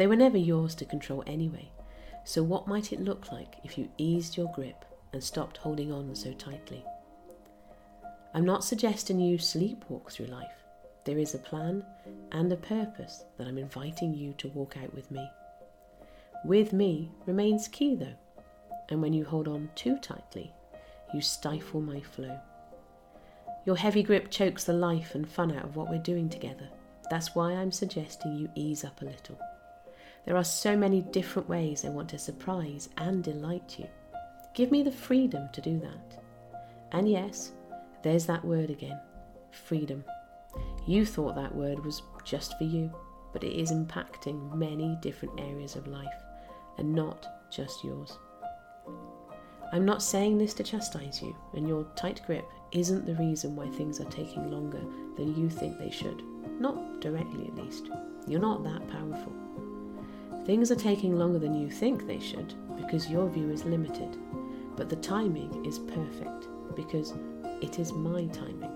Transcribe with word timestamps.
They 0.00 0.06
were 0.06 0.16
never 0.16 0.38
yours 0.38 0.74
to 0.76 0.86
control 0.86 1.22
anyway, 1.26 1.70
so 2.24 2.42
what 2.42 2.66
might 2.66 2.90
it 2.90 3.02
look 3.02 3.30
like 3.30 3.56
if 3.64 3.76
you 3.76 3.90
eased 3.98 4.34
your 4.34 4.50
grip 4.54 4.86
and 5.12 5.22
stopped 5.22 5.58
holding 5.58 5.92
on 5.92 6.14
so 6.14 6.32
tightly? 6.32 6.82
I'm 8.32 8.46
not 8.46 8.64
suggesting 8.64 9.20
you 9.20 9.36
sleepwalk 9.36 10.10
through 10.10 10.28
life. 10.28 10.64
There 11.04 11.18
is 11.18 11.34
a 11.34 11.38
plan 11.38 11.84
and 12.32 12.50
a 12.50 12.56
purpose 12.56 13.24
that 13.36 13.46
I'm 13.46 13.58
inviting 13.58 14.14
you 14.14 14.32
to 14.38 14.48
walk 14.48 14.78
out 14.82 14.94
with 14.94 15.10
me. 15.10 15.28
With 16.46 16.72
me 16.72 17.10
remains 17.26 17.68
key 17.68 17.94
though, 17.94 18.16
and 18.88 19.02
when 19.02 19.12
you 19.12 19.26
hold 19.26 19.48
on 19.48 19.68
too 19.74 19.98
tightly, 19.98 20.50
you 21.12 21.20
stifle 21.20 21.82
my 21.82 22.00
flow. 22.00 22.40
Your 23.66 23.76
heavy 23.76 24.02
grip 24.02 24.30
chokes 24.30 24.64
the 24.64 24.72
life 24.72 25.14
and 25.14 25.28
fun 25.28 25.54
out 25.54 25.64
of 25.66 25.76
what 25.76 25.90
we're 25.90 25.98
doing 25.98 26.30
together. 26.30 26.70
That's 27.10 27.34
why 27.34 27.52
I'm 27.52 27.70
suggesting 27.70 28.34
you 28.34 28.48
ease 28.54 28.82
up 28.82 29.02
a 29.02 29.04
little. 29.04 29.38
There 30.26 30.36
are 30.36 30.44
so 30.44 30.76
many 30.76 31.02
different 31.02 31.48
ways 31.48 31.84
I 31.84 31.88
want 31.88 32.08
to 32.10 32.18
surprise 32.18 32.88
and 32.98 33.24
delight 33.24 33.76
you. 33.78 33.88
Give 34.54 34.70
me 34.70 34.82
the 34.82 34.92
freedom 34.92 35.48
to 35.52 35.60
do 35.60 35.78
that. 35.80 36.22
And 36.92 37.08
yes, 37.08 37.52
there's 38.02 38.26
that 38.26 38.44
word 38.44 38.70
again 38.70 39.00
freedom. 39.52 40.04
You 40.86 41.04
thought 41.04 41.34
that 41.34 41.54
word 41.54 41.84
was 41.84 42.02
just 42.24 42.56
for 42.58 42.64
you, 42.64 42.92
but 43.32 43.44
it 43.44 43.52
is 43.52 43.72
impacting 43.72 44.54
many 44.54 44.96
different 45.00 45.40
areas 45.40 45.76
of 45.76 45.86
life 45.86 46.06
and 46.78 46.94
not 46.94 47.50
just 47.50 47.84
yours. 47.84 48.18
I'm 49.72 49.84
not 49.84 50.02
saying 50.02 50.38
this 50.38 50.54
to 50.54 50.64
chastise 50.64 51.22
you, 51.22 51.36
and 51.54 51.68
your 51.68 51.84
tight 51.94 52.22
grip 52.26 52.44
isn't 52.72 53.06
the 53.06 53.14
reason 53.14 53.54
why 53.54 53.68
things 53.68 54.00
are 54.00 54.10
taking 54.10 54.50
longer 54.50 54.82
than 55.16 55.36
you 55.36 55.48
think 55.48 55.78
they 55.78 55.90
should. 55.90 56.22
Not 56.60 57.00
directly, 57.00 57.46
at 57.46 57.54
least. 57.54 57.88
You're 58.26 58.40
not 58.40 58.64
that 58.64 58.88
powerful. 58.88 59.32
Things 60.46 60.70
are 60.70 60.76
taking 60.76 61.16
longer 61.16 61.38
than 61.38 61.54
you 61.54 61.70
think 61.70 62.06
they 62.06 62.18
should 62.18 62.54
because 62.76 63.10
your 63.10 63.28
view 63.28 63.50
is 63.50 63.64
limited, 63.64 64.16
but 64.76 64.88
the 64.88 64.96
timing 64.96 65.64
is 65.66 65.78
perfect 65.78 66.48
because 66.74 67.14
it 67.60 67.78
is 67.78 67.92
my 67.92 68.26
timing. 68.26 68.72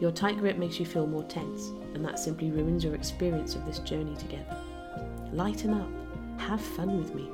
Your 0.00 0.10
tight 0.10 0.38
grip 0.38 0.58
makes 0.58 0.80
you 0.80 0.86
feel 0.86 1.06
more 1.06 1.22
tense, 1.24 1.68
and 1.94 2.04
that 2.04 2.18
simply 2.18 2.50
ruins 2.50 2.82
your 2.82 2.96
experience 2.96 3.54
of 3.54 3.64
this 3.64 3.78
journey 3.78 4.16
together. 4.16 4.56
Lighten 5.32 5.72
up, 5.72 5.88
have 6.40 6.60
fun 6.60 6.98
with 6.98 7.14
me, 7.14 7.30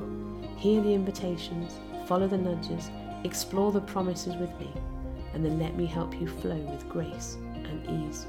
hear 0.59 0.83
the 0.83 0.93
invitations, 0.93 1.73
follow 2.07 2.29
the 2.29 2.37
nudges, 2.37 2.91
explore 3.25 3.73
the 3.73 3.81
promises 3.81 4.37
with 4.37 4.51
me, 4.61 4.71
and 5.33 5.45
then 5.45 5.59
let 5.59 5.75
me 5.75 5.87
help 5.87 6.21
you 6.21 6.29
flow 6.29 6.57
with 6.57 6.89
grace 6.89 7.39
and 7.55 8.09
ease. 8.09 8.27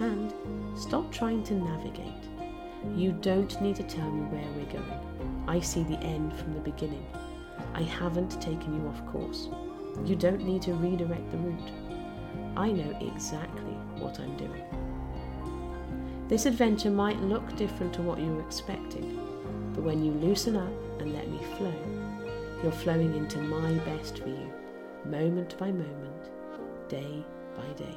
And 0.00 0.32
stop 0.78 1.10
trying 1.10 1.42
to 1.44 1.54
navigate 1.54 2.35
you 2.94 3.12
don't 3.12 3.60
need 3.60 3.76
to 3.76 3.82
tell 3.82 4.10
me 4.10 4.22
where 4.22 4.52
we're 4.52 4.72
going. 4.72 5.44
I 5.48 5.60
see 5.60 5.82
the 5.82 5.98
end 5.98 6.36
from 6.36 6.54
the 6.54 6.60
beginning. 6.60 7.06
I 7.74 7.82
haven't 7.82 8.40
taken 8.40 8.74
you 8.74 8.88
off 8.88 9.06
course. 9.06 9.48
You 10.04 10.16
don't 10.16 10.42
need 10.42 10.62
to 10.62 10.74
redirect 10.74 11.30
the 11.30 11.38
route. 11.38 11.70
I 12.56 12.70
know 12.72 12.96
exactly 13.00 13.76
what 13.98 14.18
I'm 14.20 14.36
doing. 14.36 14.64
This 16.28 16.46
adventure 16.46 16.90
might 16.90 17.20
look 17.20 17.54
different 17.56 17.92
to 17.94 18.02
what 18.02 18.18
you 18.18 18.34
were 18.34 18.42
expecting, 18.42 19.72
but 19.74 19.84
when 19.84 20.04
you 20.04 20.12
loosen 20.12 20.56
up 20.56 21.00
and 21.00 21.12
let 21.12 21.28
me 21.28 21.38
flow, 21.56 21.74
you're 22.62 22.72
flowing 22.72 23.14
into 23.14 23.38
my 23.38 23.72
best 23.84 24.18
for 24.18 24.28
you, 24.28 24.52
moment 25.04 25.56
by 25.58 25.70
moment, 25.70 26.30
day 26.88 27.24
by 27.56 27.72
day. 27.74 27.96